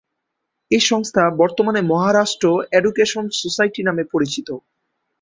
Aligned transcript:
এই 0.71 0.83
সংস্থা 0.83 1.23
বর্তমানে 1.41 1.81
মহারাষ্ট্র 1.83 2.45
এডুকেশন 2.71 3.25
সোসাইটি 3.41 3.81
নামে 3.83 4.03
পরিচিত। 4.13 4.47